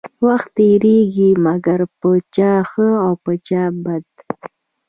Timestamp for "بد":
3.83-4.05